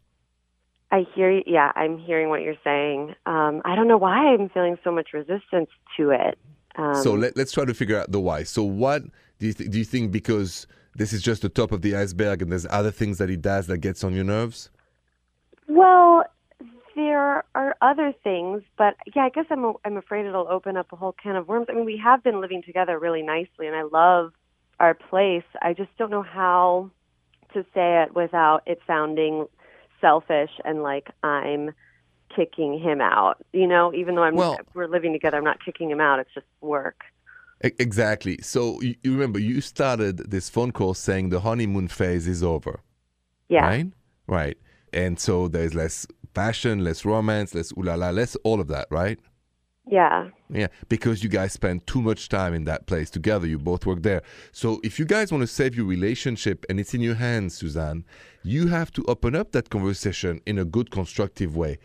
I 0.95 1.05
hear 1.13 1.29
you. 1.29 1.43
Yeah, 1.45 1.73
I'm 1.75 1.99
hearing 1.99 2.29
what 2.29 2.43
you're 2.43 2.55
saying. 2.63 3.17
Um, 3.27 3.63
I 3.65 3.75
don't 3.75 3.89
know 3.89 3.99
why 3.99 4.33
I'm 4.33 4.49
feeling 4.49 4.79
so 4.85 4.93
much 4.93 5.09
resistance 5.13 5.69
to 5.97 6.11
it. 6.11 6.39
Um, 6.77 6.95
so 6.95 7.15
let, 7.15 7.37
let's 7.37 7.51
try 7.51 7.65
to 7.65 7.75
figure 7.75 7.99
out 7.99 8.13
the 8.13 8.21
why. 8.21 8.45
So 8.45 8.63
what 8.63 9.03
do 9.41 9.47
you, 9.49 9.53
th- 9.53 9.73
do 9.73 9.79
you 9.79 9.85
think 9.85 10.13
because 10.13 10.69
this 10.95 11.13
is 11.13 11.21
just 11.21 11.43
the 11.43 11.49
top 11.49 11.73
of 11.73 11.83
the 11.83 11.97
iceberg 11.97 12.43
and 12.43 12.53
there's 12.53 12.67
other 12.71 12.93
things 12.93 13.19
that 13.19 13.29
he 13.29 13.37
does 13.37 13.67
that 13.67 13.79
gets 13.79 14.05
on 14.05 14.15
your 14.15 14.23
nerves? 14.23 14.71
Well, 15.67 16.27
there 16.95 17.43
are 17.57 17.75
other 17.83 18.15
things, 18.23 18.63
but 18.79 18.95
yeah, 19.17 19.25
I 19.25 19.31
guess 19.31 19.47
I'm 19.51 19.73
I'm 19.85 19.97
afraid 19.97 20.27
it'll 20.27 20.47
open 20.47 20.77
up 20.77 20.93
a 20.93 20.97
whole 20.97 21.17
can 21.21 21.35
of 21.35 21.49
worms. 21.49 21.67
I 21.69 21.75
mean, 21.75 21.87
we 21.87 22.01
have 22.05 22.23
been 22.23 22.41
living 22.41 22.63
together 22.63 23.01
really 23.01 23.23
nicely, 23.23 23.67
and 23.67 23.75
I 23.75 23.83
love 23.83 24.33
our 24.79 24.95
place. 24.95 25.43
I 25.61 25.73
just 25.73 25.91
don't 25.99 26.13
know 26.13 26.23
how 26.23 26.93
to 27.53 27.65
say 27.75 28.05
it 28.05 28.15
without 28.15 28.63
it 28.67 28.79
sounding 28.87 29.49
selfish 30.05 30.51
and 30.65 30.83
like 30.83 31.07
I'm 31.23 31.65
kicking 32.37 32.73
him 32.87 33.01
out. 33.01 33.37
You 33.53 33.67
know, 33.73 33.85
even 33.95 34.15
though 34.15 34.25
I'm 34.29 34.35
Well- 34.37 34.59
we're 34.75 34.89
living 34.97 35.13
together, 35.13 35.37
I'm 35.39 35.45
not 35.53 35.59
kicking 35.65 35.89
him 35.91 36.01
out. 36.01 36.19
It's 36.23 36.35
just 36.35 36.47
work. 36.61 37.01
Exactly. 37.63 38.37
So 38.43 38.81
you, 38.83 38.95
you 39.03 39.13
remember 39.13 39.39
you 39.39 39.61
started 39.61 40.19
this 40.31 40.51
phone 40.51 40.73
call 40.73 40.93
saying 40.95 41.31
the 41.31 41.41
honeymoon 41.41 41.89
phase 41.89 42.27
is 42.29 42.43
over, 42.43 42.81
Yeah. 43.49 43.67
right? 43.67 43.87
Right. 44.27 44.59
And 44.93 45.19
so 45.19 45.49
there's 45.49 45.75
less 45.75 46.07
passion, 46.35 46.85
less 46.85 47.05
romance, 47.05 47.55
less 47.55 47.73
ooh 47.79 47.83
la 47.83 47.95
la, 47.95 48.11
less 48.11 48.37
all 48.45 48.61
of 48.61 48.69
that, 48.69 48.87
right? 48.91 49.19
Yeah. 49.87 50.31
Yeah, 50.49 50.69
because 50.89 51.23
you 51.23 51.29
guys 51.29 51.53
spend 51.53 51.87
too 51.87 52.01
much 52.01 52.29
time 52.29 52.55
in 52.55 52.65
that 52.65 52.87
place 52.87 53.11
together. 53.11 53.47
You 53.47 53.59
both 53.59 53.85
work 53.85 54.03
there. 54.03 54.23
So 54.53 54.81
if 54.83 54.99
you 54.99 55.05
guys 55.05 55.31
want 55.31 55.43
to 55.43 55.47
save 55.47 55.75
your 55.75 55.85
relationship 55.87 56.65
and 56.69 56.81
it's 56.81 56.95
in 56.95 57.03
your 57.03 57.17
hands, 57.17 57.55
Suzanne, 57.55 58.05
you 58.43 58.69
have 58.69 58.91
to 58.93 59.05
open 59.07 59.35
up 59.37 59.53
that 59.53 59.69
conversation 59.69 60.41
in 60.47 60.59
a 60.59 60.65
good, 60.65 60.91
constructive 60.91 61.57
way. 61.57 61.79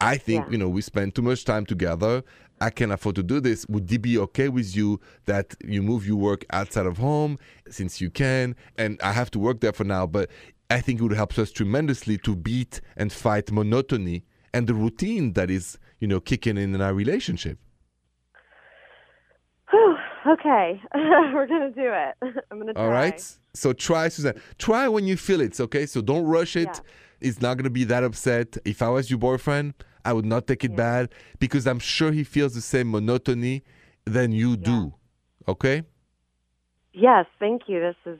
I 0.00 0.16
think, 0.16 0.46
Yeah. 0.46 0.52
you 0.52 0.58
know, 0.58 0.68
we 0.68 0.80
spend 0.82 1.14
too 1.14 1.22
much 1.22 1.44
time 1.44 1.66
together. 1.66 2.22
I 2.60 2.70
can 2.70 2.90
afford 2.90 3.16
to 3.16 3.22
do 3.22 3.38
this. 3.40 3.66
Would 3.68 3.92
it 3.92 3.98
be 4.02 4.16
okay 4.18 4.48
with 4.48 4.74
you 4.74 5.00
that 5.26 5.54
you 5.64 5.82
move 5.82 6.06
your 6.06 6.16
work 6.16 6.44
outside 6.50 6.86
of 6.86 6.98
home 6.98 7.38
since 7.68 8.00
you 8.00 8.08
can? 8.08 8.54
And 8.78 9.00
I 9.02 9.12
have 9.12 9.30
to 9.32 9.38
work 9.38 9.60
there 9.60 9.72
for 9.72 9.84
now, 9.84 10.06
but 10.06 10.30
I 10.70 10.80
think 10.80 11.00
it 11.00 11.02
would 11.02 11.12
help 11.12 11.38
us 11.38 11.50
tremendously 11.52 12.18
to 12.18 12.34
beat 12.34 12.80
and 12.96 13.12
fight 13.12 13.52
monotony 13.52 14.24
and 14.54 14.66
the 14.66 14.74
routine 14.74 15.32
that 15.34 15.50
is, 15.50 15.78
you 16.02 16.08
know, 16.08 16.18
kicking 16.18 16.56
in 16.58 16.74
in 16.74 16.80
our 16.80 16.92
relationship. 16.92 17.58
Whew, 19.70 19.96
okay. 20.26 20.82
we're 21.32 21.46
gonna 21.46 21.70
do 21.70 21.90
it. 21.92 22.14
I'm 22.50 22.58
gonna 22.58 22.74
try. 22.74 22.82
All 22.82 22.90
right. 22.90 23.24
So 23.54 23.72
try, 23.72 24.08
Suzanne. 24.08 24.34
Try 24.58 24.88
when 24.88 25.06
you 25.06 25.16
feel 25.16 25.40
it, 25.40 25.60
okay? 25.60 25.86
So 25.86 26.00
don't 26.00 26.24
rush 26.26 26.56
it. 26.56 26.64
Yeah. 26.66 26.80
It's 27.28 27.40
not 27.40 27.56
to 27.58 27.70
be 27.70 27.84
that 27.84 28.02
upset. 28.02 28.56
If 28.64 28.82
I 28.82 28.88
was 28.88 29.10
your 29.10 29.20
boyfriend, 29.20 29.74
I 30.04 30.12
would 30.12 30.26
not 30.26 30.48
take 30.48 30.64
it 30.64 30.72
Yeah. 30.72 30.76
bad 30.88 31.14
because 31.38 31.68
I'm 31.68 31.78
sure 31.78 32.10
he 32.10 32.24
feels 32.24 32.52
the 32.54 32.60
same 32.60 32.90
monotony 32.90 33.62
than 34.04 34.32
you 34.32 34.56
do. 34.56 34.94
Okay? 35.46 35.84
Yes, 36.92 37.26
thank 37.38 37.68
you. 37.68 37.78
This 37.78 37.96
is. 38.06 38.18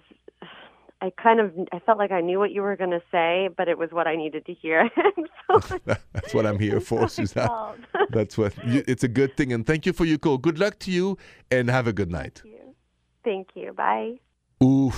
I 1.02 1.10
kind 1.20 1.40
of 1.40 1.52
I 1.72 1.80
felt 1.80 1.98
like 1.98 2.12
I 2.12 2.20
knew 2.20 2.38
what 2.38 2.52
you 2.52 2.62
were 2.62 2.76
going 2.76 2.92
to 2.92 3.02
say, 3.10 3.48
but 3.56 3.66
it 3.66 3.76
was 3.76 3.90
what 3.90 4.06
I 4.06 4.14
needed 4.14 4.46
to 4.46 4.54
hear. 4.54 4.88
so, 5.50 5.78
That's 6.12 6.32
what 6.32 6.46
I'm 6.46 6.60
here 6.60 6.78
for, 6.80 7.08
Suzanne. 7.08 7.50
That's 8.10 8.38
what 8.38 8.54
you, 8.64 8.84
it's 8.86 9.02
a 9.02 9.08
good 9.08 9.36
thing. 9.36 9.52
And 9.52 9.66
thank 9.66 9.84
you 9.84 9.92
for 9.92 10.04
your 10.04 10.18
call. 10.18 10.38
Good 10.38 10.60
luck 10.60 10.78
to 10.80 10.92
you 10.92 11.18
and 11.50 11.68
have 11.68 11.88
a 11.88 11.92
good 11.92 12.12
night. 12.12 12.42
Thank 12.44 12.54
you. 12.54 12.74
Thank 13.24 13.48
you. 13.56 13.72
Bye. 13.72 14.20
Ooh, 14.62 14.92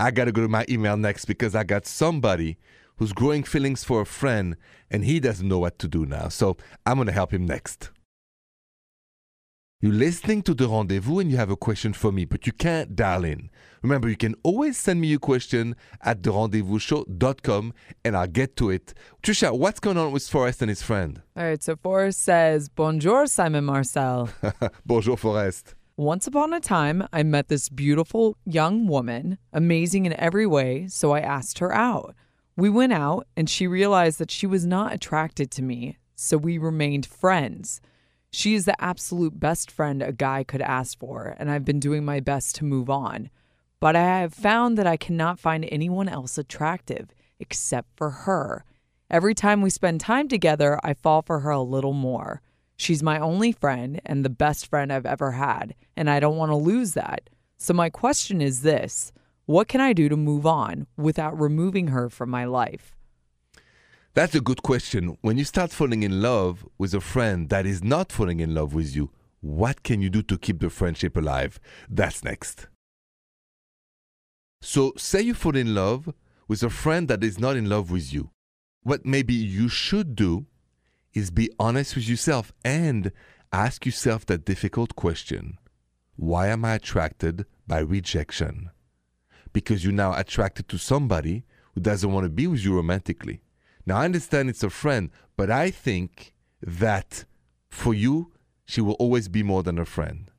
I 0.00 0.10
got 0.10 0.24
to 0.24 0.32
go 0.32 0.42
to 0.42 0.48
my 0.48 0.64
email 0.68 0.96
next 0.96 1.26
because 1.26 1.54
I 1.54 1.62
got 1.62 1.86
somebody 1.86 2.58
who's 2.96 3.12
growing 3.12 3.44
feelings 3.44 3.84
for 3.84 4.00
a 4.00 4.06
friend 4.06 4.56
and 4.90 5.04
he 5.04 5.20
doesn't 5.20 5.46
know 5.46 5.60
what 5.60 5.78
to 5.78 5.86
do 5.86 6.04
now. 6.04 6.30
So 6.30 6.56
I'm 6.84 6.96
going 6.96 7.06
to 7.06 7.12
help 7.12 7.32
him 7.32 7.46
next. 7.46 7.92
You're 9.80 9.92
listening 9.92 10.42
to 10.44 10.54
The 10.54 10.66
Rendezvous 10.66 11.18
and 11.18 11.30
you 11.30 11.36
have 11.36 11.50
a 11.50 11.56
question 11.56 11.92
for 11.92 12.10
me, 12.10 12.24
but 12.24 12.46
you 12.46 12.52
can't 12.54 12.96
dial 12.96 13.24
in. 13.24 13.50
Remember, 13.82 14.08
you 14.08 14.16
can 14.16 14.34
always 14.42 14.78
send 14.78 14.98
me 15.00 15.08
your 15.08 15.18
question 15.18 15.76
at 16.00 16.22
therendezvousshow.com 16.22 17.74
and 18.02 18.16
I'll 18.16 18.26
get 18.26 18.56
to 18.56 18.70
it. 18.70 18.94
Trisha, 19.22 19.56
what's 19.56 19.80
going 19.80 19.98
on 19.98 20.10
with 20.12 20.26
Forrest 20.26 20.62
and 20.62 20.70
his 20.70 20.80
friend? 20.80 21.20
All 21.36 21.44
right, 21.44 21.62
so 21.62 21.76
Forrest 21.76 22.20
says, 22.22 22.70
Bonjour, 22.70 23.26
Simon 23.26 23.66
Marcel. 23.66 24.30
Bonjour, 24.86 25.18
Forrest. 25.18 25.74
Once 25.98 26.26
upon 26.26 26.54
a 26.54 26.60
time, 26.60 27.06
I 27.12 27.22
met 27.22 27.48
this 27.48 27.68
beautiful 27.68 28.38
young 28.46 28.86
woman, 28.86 29.36
amazing 29.52 30.06
in 30.06 30.18
every 30.18 30.46
way, 30.46 30.88
so 30.88 31.12
I 31.12 31.20
asked 31.20 31.58
her 31.58 31.74
out. 31.74 32.14
We 32.56 32.70
went 32.70 32.92
out, 32.94 33.26
and 33.36 33.50
she 33.50 33.66
realized 33.66 34.18
that 34.18 34.30
she 34.30 34.46
was 34.46 34.64
not 34.64 34.92
attracted 34.94 35.50
to 35.52 35.62
me, 35.62 35.98
so 36.16 36.36
we 36.36 36.56
remained 36.58 37.06
friends. 37.06 37.80
She 38.34 38.54
is 38.54 38.64
the 38.64 38.82
absolute 38.82 39.38
best 39.38 39.70
friend 39.70 40.02
a 40.02 40.10
guy 40.10 40.42
could 40.42 40.60
ask 40.60 40.98
for, 40.98 41.36
and 41.38 41.48
I've 41.48 41.64
been 41.64 41.78
doing 41.78 42.04
my 42.04 42.18
best 42.18 42.56
to 42.56 42.64
move 42.64 42.90
on. 42.90 43.30
But 43.78 43.94
I 43.94 44.22
have 44.22 44.34
found 44.34 44.76
that 44.76 44.88
I 44.88 44.96
cannot 44.96 45.38
find 45.38 45.64
anyone 45.70 46.08
else 46.08 46.36
attractive 46.36 47.14
except 47.38 47.96
for 47.96 48.10
her. 48.10 48.64
Every 49.08 49.36
time 49.36 49.62
we 49.62 49.70
spend 49.70 50.00
time 50.00 50.26
together, 50.26 50.80
I 50.82 50.94
fall 50.94 51.22
for 51.22 51.40
her 51.40 51.50
a 51.50 51.62
little 51.62 51.92
more. 51.92 52.42
She's 52.76 53.04
my 53.04 53.20
only 53.20 53.52
friend 53.52 54.00
and 54.04 54.24
the 54.24 54.30
best 54.30 54.66
friend 54.66 54.92
I've 54.92 55.06
ever 55.06 55.30
had, 55.30 55.76
and 55.96 56.10
I 56.10 56.18
don't 56.18 56.36
want 56.36 56.50
to 56.50 56.56
lose 56.56 56.94
that. 56.94 57.30
So, 57.56 57.72
my 57.72 57.88
question 57.88 58.42
is 58.42 58.62
this 58.62 59.12
What 59.46 59.68
can 59.68 59.80
I 59.80 59.92
do 59.92 60.08
to 60.08 60.16
move 60.16 60.44
on 60.44 60.88
without 60.96 61.38
removing 61.38 61.86
her 61.86 62.10
from 62.10 62.30
my 62.30 62.46
life? 62.46 62.93
That's 64.14 64.34
a 64.36 64.40
good 64.40 64.62
question. 64.62 65.18
When 65.22 65.38
you 65.38 65.44
start 65.44 65.72
falling 65.72 66.04
in 66.04 66.22
love 66.22 66.64
with 66.78 66.94
a 66.94 67.00
friend 67.00 67.48
that 67.48 67.66
is 67.66 67.82
not 67.82 68.12
falling 68.12 68.40
in 68.40 68.54
love 68.54 68.72
with 68.72 68.94
you, 68.94 69.10
What 69.44 69.82
can 69.82 70.00
you 70.00 70.08
do 70.08 70.22
to 70.22 70.38
keep 70.38 70.60
the 70.60 70.70
friendship 70.70 71.18
alive? 71.18 71.60
That's 71.86 72.24
next. 72.24 72.68
So, 74.62 74.94
say 74.96 75.20
you 75.20 75.34
fall 75.34 75.54
in 75.54 75.74
love 75.74 76.14
with 76.48 76.62
a 76.62 76.70
friend 76.70 77.08
that 77.08 77.22
is 77.22 77.38
not 77.38 77.54
in 77.54 77.68
love 77.68 77.90
with 77.90 78.10
you. 78.10 78.30
What 78.84 79.04
maybe 79.04 79.34
you 79.34 79.68
should 79.68 80.16
do 80.16 80.46
is 81.12 81.30
be 81.30 81.50
honest 81.58 81.94
with 81.94 82.08
yourself 82.08 82.54
and 82.64 83.12
ask 83.52 83.84
yourself 83.84 84.24
that 84.26 84.46
difficult 84.46 84.96
question 84.96 85.58
Why 86.16 86.48
am 86.48 86.64
I 86.64 86.76
attracted 86.76 87.44
by 87.66 87.80
rejection? 87.80 88.70
Because 89.52 89.84
you're 89.84 89.92
now 89.92 90.14
attracted 90.14 90.68
to 90.70 90.78
somebody 90.78 91.44
who 91.74 91.82
doesn't 91.82 92.10
want 92.10 92.24
to 92.24 92.30
be 92.30 92.46
with 92.46 92.64
you 92.64 92.74
romantically. 92.74 93.42
Now, 93.86 93.98
I 93.98 94.04
understand 94.04 94.48
it's 94.48 94.62
a 94.62 94.70
friend, 94.70 95.10
but 95.36 95.50
I 95.50 95.70
think 95.70 96.32
that 96.62 97.24
for 97.68 97.92
you, 97.92 98.32
she 98.64 98.80
will 98.80 98.94
always 98.94 99.28
be 99.28 99.42
more 99.42 99.62
than 99.62 99.78
a 99.78 99.84
friend. 99.84 100.30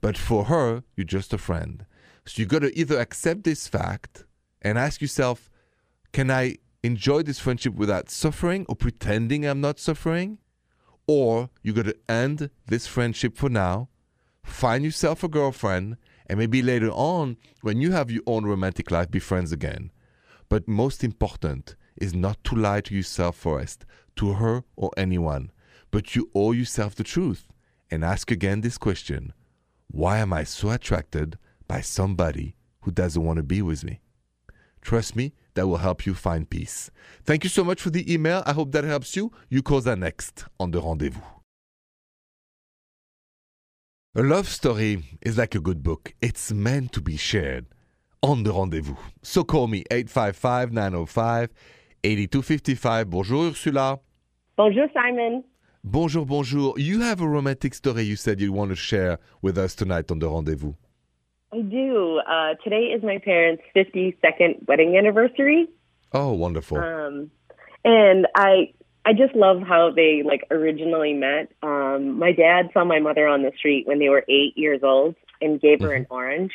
But 0.00 0.16
for 0.16 0.44
her, 0.44 0.84
you're 0.96 1.04
just 1.04 1.32
a 1.32 1.38
friend. 1.38 1.86
So 2.24 2.40
you've 2.40 2.48
got 2.48 2.60
to 2.60 2.78
either 2.78 2.98
accept 2.98 3.44
this 3.44 3.66
fact 3.66 4.26
and 4.62 4.78
ask 4.78 5.00
yourself, 5.00 5.50
can 6.12 6.30
I 6.30 6.56
enjoy 6.82 7.22
this 7.22 7.38
friendship 7.38 7.74
without 7.74 8.10
suffering 8.10 8.64
or 8.68 8.76
pretending 8.76 9.44
I'm 9.44 9.60
not 9.60 9.78
suffering? 9.78 10.38
Or 11.06 11.50
you've 11.62 11.76
got 11.76 11.86
to 11.86 11.96
end 12.08 12.50
this 12.66 12.86
friendship 12.86 13.36
for 13.36 13.48
now, 13.48 13.88
find 14.42 14.84
yourself 14.84 15.24
a 15.24 15.28
girlfriend, 15.28 15.96
and 16.26 16.38
maybe 16.38 16.62
later 16.62 16.90
on, 16.90 17.36
when 17.60 17.80
you 17.80 17.92
have 17.92 18.10
your 18.10 18.22
own 18.26 18.44
romantic 18.44 18.90
life, 18.90 19.10
be 19.10 19.18
friends 19.18 19.52
again. 19.52 19.90
But 20.48 20.68
most 20.68 21.02
important 21.02 21.76
is 21.96 22.14
not 22.14 22.42
to 22.44 22.56
lie 22.56 22.80
to 22.82 22.94
yourself 22.94 23.36
first, 23.36 23.84
to 24.16 24.34
her 24.34 24.64
or 24.76 24.90
anyone, 24.96 25.50
but 25.90 26.14
you 26.14 26.30
owe 26.34 26.52
yourself 26.52 26.94
the 26.94 27.04
truth 27.04 27.48
and 27.90 28.04
ask 28.04 28.30
again 28.30 28.60
this 28.60 28.78
question 28.78 29.32
Why 29.88 30.18
am 30.18 30.32
I 30.32 30.44
so 30.44 30.70
attracted 30.70 31.38
by 31.68 31.80
somebody 31.80 32.56
who 32.80 32.90
doesn't 32.90 33.22
want 33.22 33.36
to 33.38 33.42
be 33.42 33.62
with 33.62 33.84
me? 33.84 34.00
Trust 34.80 35.16
me, 35.16 35.32
that 35.54 35.66
will 35.66 35.78
help 35.78 36.04
you 36.04 36.14
find 36.14 36.48
peace. 36.50 36.90
Thank 37.24 37.44
you 37.44 37.50
so 37.50 37.64
much 37.64 37.80
for 37.80 37.90
the 37.90 38.12
email. 38.12 38.42
I 38.44 38.52
hope 38.52 38.72
that 38.72 38.84
helps 38.84 39.16
you. 39.16 39.32
You 39.48 39.62
call 39.62 39.80
that 39.82 39.98
next 39.98 40.44
on 40.60 40.72
the 40.72 40.80
rendezvous. 40.80 41.20
A 44.16 44.22
love 44.22 44.48
story 44.48 45.18
is 45.22 45.38
like 45.38 45.54
a 45.54 45.60
good 45.60 45.82
book. 45.82 46.14
It's 46.20 46.52
meant 46.52 46.92
to 46.92 47.00
be 47.00 47.16
shared 47.16 47.66
on 48.22 48.42
the 48.42 48.52
rendezvous. 48.52 48.96
So 49.22 49.42
call 49.42 49.66
me 49.66 49.84
855 49.90 50.72
905 50.72 51.50
8255. 52.04 53.10
Bonjour, 53.10 53.44
Ursula. 53.50 53.98
Bonjour, 54.56 54.86
Simon. 54.92 55.42
Bonjour, 55.82 56.24
bonjour. 56.24 56.78
You 56.78 57.00
have 57.00 57.20
a 57.20 57.28
romantic 57.28 57.74
story 57.74 58.02
you 58.02 58.16
said 58.16 58.40
you 58.40 58.52
want 58.52 58.70
to 58.70 58.76
share 58.76 59.18
with 59.42 59.58
us 59.58 59.74
tonight 59.74 60.10
on 60.10 60.18
the 60.18 60.28
rendezvous. 60.28 60.74
I 61.52 61.60
do. 61.60 62.20
Uh, 62.26 62.54
today 62.62 62.92
is 62.94 63.02
my 63.02 63.18
parents' 63.18 63.62
52nd 63.76 64.66
wedding 64.66 64.96
anniversary. 64.96 65.68
Oh, 66.12 66.32
wonderful. 66.32 66.78
Um, 66.78 67.30
and 67.84 68.26
I 68.34 68.72
I 69.04 69.12
just 69.12 69.34
love 69.34 69.60
how 69.60 69.90
they 69.94 70.22
like 70.24 70.46
originally 70.50 71.12
met. 71.12 71.52
Um, 71.62 72.18
my 72.18 72.32
dad 72.32 72.70
saw 72.72 72.84
my 72.84 73.00
mother 73.00 73.26
on 73.26 73.42
the 73.42 73.52
street 73.56 73.86
when 73.86 73.98
they 73.98 74.08
were 74.08 74.24
eight 74.28 74.56
years 74.56 74.80
old 74.82 75.14
and 75.40 75.60
gave 75.60 75.82
her 75.82 75.92
an 75.92 76.06
orange. 76.10 76.52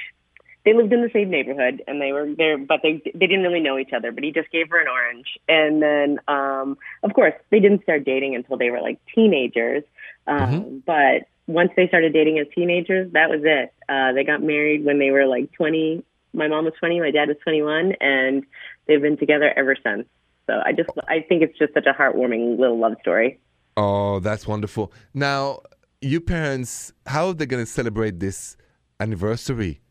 They 0.65 0.73
lived 0.73 0.91
in 0.91 1.01
the 1.01 1.09
same 1.11 1.29
neighborhood 1.29 1.81
and 1.87 2.01
they 2.01 2.11
were 2.11 2.27
there, 2.35 2.57
but 2.57 2.81
they 2.83 3.01
they 3.13 3.27
didn't 3.27 3.43
really 3.43 3.61
know 3.61 3.77
each 3.77 3.93
other. 3.95 4.11
But 4.11 4.23
he 4.23 4.31
just 4.31 4.51
gave 4.51 4.69
her 4.69 4.79
an 4.79 4.87
orange, 4.87 5.27
and 5.47 5.81
then 5.81 6.19
um, 6.27 6.77
of 7.03 7.13
course 7.13 7.33
they 7.49 7.59
didn't 7.59 7.83
start 7.83 8.03
dating 8.03 8.35
until 8.35 8.57
they 8.57 8.69
were 8.69 8.81
like 8.81 8.99
teenagers. 9.15 9.83
Um, 10.27 10.83
But 10.85 11.27
once 11.47 11.71
they 11.75 11.87
started 11.87 12.13
dating 12.13 12.37
as 12.39 12.47
teenagers, 12.53 13.11
that 13.13 13.29
was 13.29 13.41
it. 13.43 13.73
Uh, 13.89 14.13
they 14.13 14.23
got 14.23 14.41
married 14.41 14.85
when 14.85 14.99
they 14.99 15.09
were 15.09 15.25
like 15.25 15.51
20. 15.53 16.03
My 16.31 16.47
mom 16.47 16.65
was 16.65 16.73
20, 16.79 16.99
my 16.99 17.09
dad 17.09 17.27
was 17.27 17.37
21, 17.43 17.93
and 17.99 18.43
they've 18.85 19.01
been 19.01 19.17
together 19.17 19.51
ever 19.57 19.75
since. 19.83 20.07
So 20.45 20.61
I 20.63 20.73
just, 20.73 20.89
I 21.07 21.25
think 21.27 21.41
it's 21.41 21.57
just 21.57 21.73
such 21.73 21.87
a 21.87 21.93
heartwarming 21.93 22.59
little 22.59 22.77
love 22.77 22.93
story. 23.01 23.39
Oh, 23.75 24.19
that's 24.19 24.45
wonderful. 24.45 24.93
Now, 25.13 25.61
you 26.01 26.21
parents, 26.21 26.93
how 27.07 27.27
are 27.27 27.33
they 27.33 27.47
going 27.47 27.65
to 27.65 27.71
celebrate 27.71 28.19
this 28.19 28.57
anniversary? 28.99 29.81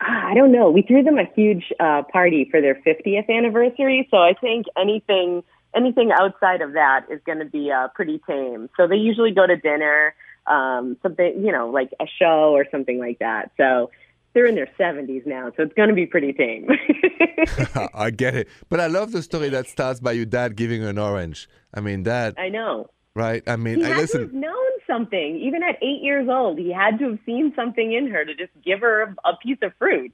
Ah, 0.00 0.28
I 0.28 0.34
don't 0.34 0.52
know. 0.52 0.70
We 0.70 0.82
threw 0.82 1.02
them 1.02 1.18
a 1.18 1.24
huge 1.34 1.72
uh, 1.80 2.02
party 2.12 2.46
for 2.50 2.60
their 2.60 2.76
50th 2.76 3.28
anniversary, 3.28 4.06
so 4.10 4.18
I 4.18 4.34
think 4.40 4.66
anything 4.78 5.42
anything 5.74 6.10
outside 6.12 6.62
of 6.62 6.72
that 6.72 7.06
is 7.10 7.20
going 7.26 7.38
to 7.40 7.44
be 7.44 7.70
uh, 7.70 7.88
pretty 7.94 8.20
tame. 8.26 8.70
So 8.76 8.86
they 8.86 8.96
usually 8.96 9.32
go 9.32 9.46
to 9.46 9.56
dinner, 9.56 10.14
um, 10.46 10.96
something 11.02 11.44
you 11.44 11.52
know, 11.52 11.68
like 11.68 11.90
a 12.00 12.06
show 12.18 12.52
or 12.54 12.64
something 12.70 12.98
like 12.98 13.18
that. 13.18 13.50
So 13.56 13.90
they're 14.32 14.46
in 14.46 14.54
their 14.54 14.70
70s 14.78 15.26
now, 15.26 15.50
so 15.56 15.62
it's 15.64 15.74
going 15.74 15.88
to 15.88 15.94
be 15.94 16.06
pretty 16.06 16.32
tame. 16.32 16.68
I 17.94 18.10
get 18.10 18.34
it. 18.34 18.48
But 18.68 18.80
I 18.80 18.86
love 18.86 19.12
the 19.12 19.22
story 19.22 19.48
that 19.50 19.66
starts 19.66 20.00
by 20.00 20.12
your 20.12 20.26
dad 20.26 20.54
giving 20.56 20.82
her 20.82 20.88
an 20.90 20.98
orange. 20.98 21.48
I 21.74 21.80
mean, 21.80 22.04
that, 22.04 22.38
I 22.38 22.48
know. 22.48 22.88
right? 23.14 23.42
I 23.46 23.56
mean, 23.56 23.80
He 23.80 23.84
I 23.84 23.96
listen. 23.96 24.30
known 24.40 24.67
something. 24.88 25.36
Even 25.36 25.62
at 25.62 25.76
eight 25.82 26.02
years 26.02 26.28
old, 26.28 26.58
he 26.58 26.72
had 26.72 26.98
to 26.98 27.10
have 27.10 27.18
seen 27.24 27.52
something 27.54 27.92
in 27.92 28.08
her 28.08 28.24
to 28.24 28.34
just 28.34 28.50
give 28.64 28.80
her 28.80 29.02
a, 29.02 29.30
a 29.30 29.36
piece 29.36 29.58
of 29.62 29.72
fruit. 29.78 30.12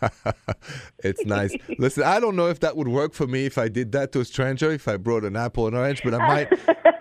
it's 0.98 1.24
nice. 1.24 1.54
Listen, 1.78 2.04
I 2.04 2.20
don't 2.20 2.36
know 2.36 2.48
if 2.48 2.60
that 2.60 2.76
would 2.76 2.88
work 2.88 3.14
for 3.14 3.26
me 3.26 3.46
if 3.46 3.58
I 3.58 3.68
did 3.68 3.92
that 3.92 4.12
to 4.12 4.20
a 4.20 4.24
stranger, 4.24 4.70
if 4.70 4.88
I 4.88 4.96
brought 4.96 5.24
an 5.24 5.36
apple 5.36 5.66
and 5.66 5.76
orange, 5.76 6.02
but 6.04 6.14
I 6.14 6.18
might. 6.18 6.52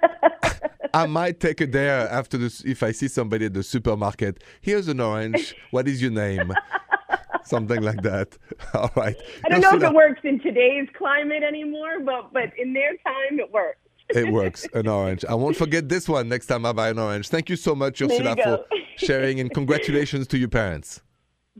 I 0.96 1.08
might 1.08 1.40
take 1.40 1.60
it 1.60 1.72
there 1.72 2.08
after 2.10 2.38
this 2.38 2.62
if 2.62 2.84
I 2.84 2.92
see 2.92 3.08
somebody 3.08 3.48
at 3.48 3.56
the 3.56 3.64
supermarket. 3.64 4.44
Here's 4.62 4.88
an 4.88 5.00
orange. 5.00 5.56
What 5.72 5.88
is 5.88 6.02
your 6.02 6.12
name? 6.12 6.54
Something 7.46 7.82
like 7.82 8.04
that. 8.04 8.38
All 8.76 8.92
right. 8.96 9.16
I 9.44 9.50
don't 9.50 9.62
know 9.62 9.76
if 9.76 9.84
it 9.84 9.94
works 9.94 10.22
in 10.24 10.40
today's 10.40 10.88
climate 10.96 11.42
anymore, 11.42 12.00
but 12.00 12.32
but 12.32 12.54
in 12.60 12.74
their 12.74 12.92
time, 12.92 13.40
it 13.40 13.52
worked. 13.52 13.80
It 14.10 14.32
works. 14.32 14.68
An 14.74 14.88
orange. 14.88 15.26
I 15.26 15.34
won't 15.34 15.56
forget 15.56 15.90
this 15.90 16.08
one 16.08 16.30
next 16.30 16.48
time 16.48 16.66
I 16.66 16.74
buy 16.74 16.90
an 16.90 17.00
orange. 17.00 17.30
Thank 17.30 17.50
you 17.50 17.56
so 17.56 17.74
much, 17.76 18.02
Ursula, 18.02 18.36
for 18.36 18.66
sharing 18.98 19.40
and 19.40 19.54
congratulations 19.54 20.28
to 20.28 20.38
your 20.38 20.50
parents. 20.50 21.02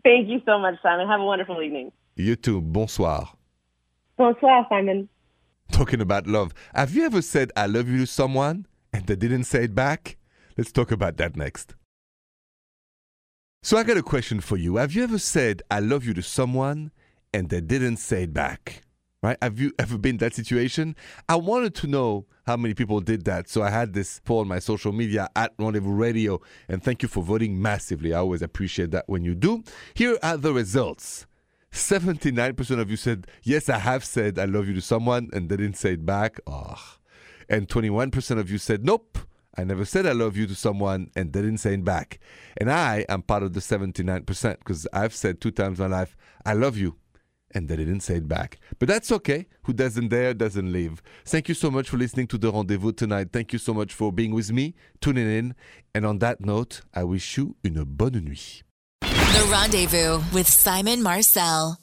Thank 0.04 0.28
you 0.28 0.42
so 0.46 0.60
much, 0.60 0.76
Simon. 0.82 1.08
Have 1.08 1.20
a 1.22 1.26
wonderful 1.26 1.62
evening. 1.62 1.92
You 2.16 2.36
too. 2.36 2.62
Bonsoir. 2.62 3.30
Bonsoir, 4.18 4.66
Simon. 4.70 5.10
Talking 5.72 6.02
about 6.02 6.28
love. 6.28 6.54
Have 6.76 6.94
you 6.94 7.06
ever 7.06 7.22
said 7.22 7.52
I 7.56 7.66
love 7.66 7.88
you 7.88 8.00
to 8.00 8.08
someone 8.08 8.68
and 8.92 9.08
they 9.08 9.16
didn't 9.16 9.46
say 9.46 9.64
it 9.64 9.76
back? 9.76 10.18
Let's 10.58 10.72
talk 10.72 10.92
about 10.92 11.18
that 11.18 11.36
next. 11.36 11.76
So 13.64 13.78
I 13.78 13.84
got 13.84 13.98
a 13.98 14.04
question 14.04 14.40
for 14.42 14.58
you. 14.58 14.76
Have 14.76 14.94
you 14.94 15.04
ever 15.04 15.18
said 15.18 15.62
I 15.72 15.80
love 15.80 16.06
you 16.06 16.14
to 16.16 16.22
someone 16.22 16.92
and 17.34 17.50
they 17.50 17.62
didn't 17.62 17.98
say 17.98 18.24
it 18.24 18.34
back? 18.34 18.84
Right? 19.24 19.38
Have 19.42 19.58
you 19.58 19.72
ever 19.80 19.98
been 19.98 20.18
that 20.18 20.36
situation? 20.36 20.98
I 21.30 21.38
wanted 21.38 21.74
to 21.76 21.88
know 21.88 22.26
how 22.46 22.58
many 22.58 22.74
people 22.74 23.00
did 23.00 23.24
that. 23.24 23.50
So 23.50 23.64
I 23.64 23.70
had 23.70 23.94
this 23.94 24.20
poll 24.26 24.40
on 24.40 24.50
my 24.50 24.60
social 24.60 24.92
media 24.92 25.30
at 25.38 25.54
Rendezvous 25.58 25.94
Radio. 25.94 26.42
And 26.68 26.84
thank 26.84 27.02
you 27.02 27.08
for 27.08 27.24
voting 27.24 27.62
massively. 27.62 28.14
I 28.14 28.20
always 28.20 28.42
appreciate 28.42 28.92
that 28.92 29.06
when 29.08 29.24
you 29.24 29.34
do. 29.34 29.64
Here 29.94 30.18
are 30.22 30.36
the 30.36 30.54
results. 30.54 31.26
79% 31.72 32.80
of 32.80 32.92
you 32.92 32.98
said, 32.98 33.28
Yes, 33.44 33.70
I 33.70 33.80
have 33.80 34.04
said 34.04 34.38
I 34.38 34.44
love 34.44 34.68
you 34.68 34.74
to 34.76 34.82
someone, 34.82 35.30
and 35.32 35.48
they 35.48 35.56
didn't 35.56 35.78
say 35.78 35.94
it 35.94 36.06
back. 36.06 36.42
Oh. 36.46 36.98
And 37.50 37.70
21% 37.70 38.40
of 38.40 38.52
you 38.52 38.58
said, 38.58 38.86
Nope, 38.86 39.18
I 39.58 39.64
never 39.64 39.86
said 39.86 40.06
I 40.06 40.12
love 40.12 40.36
you 40.36 40.48
to 40.48 40.56
someone, 40.56 41.12
and 41.16 41.32
they 41.32 41.42
didn't 41.42 41.60
say 41.60 41.74
it 41.74 41.86
back. 41.86 42.20
And 42.58 42.70
I 42.70 43.06
am 43.08 43.22
part 43.22 43.42
of 43.42 43.54
the 43.54 43.62
79% 43.62 44.58
because 44.60 44.86
I've 44.92 45.16
said 45.16 45.40
two 45.40 45.52
times 45.52 45.80
in 45.80 45.90
my 45.90 45.98
life, 45.98 46.16
I 46.46 46.54
love 46.54 46.78
you, 46.78 46.98
and 47.54 47.68
they 47.68 47.76
didn't 47.76 48.02
say 48.02 48.16
it 48.16 48.28
back. 48.28 48.60
But 48.80 48.88
that's 48.88 49.12
okay. 49.12 49.48
Who 49.64 49.74
doesn't 49.74 50.10
dare 50.10 50.34
doesn't 50.34 50.72
live. 50.72 51.02
Thank 51.26 51.50
you 51.50 51.56
so 51.56 51.72
much 51.72 51.90
for 51.90 51.98
listening 51.98 52.28
to 52.28 52.38
the 52.38 52.52
rendezvous 52.52 52.94
tonight. 52.94 53.30
Thank 53.32 53.54
you 53.54 53.60
so 53.60 53.74
much 53.74 53.94
for 53.94 54.12
being 54.12 54.34
with 54.34 54.52
me, 54.52 54.76
tuning 55.02 55.30
in. 55.30 55.56
And 55.94 56.06
on 56.06 56.20
that 56.20 56.42
note, 56.42 56.82
I 56.94 57.04
wish 57.04 57.38
you 57.38 57.56
une 57.64 57.84
bonne 57.86 58.24
nuit. 58.24 58.64
The 59.02 59.48
Rendezvous 59.52 60.22
with 60.32 60.48
Simon 60.48 61.02
Marcel. 61.02 61.78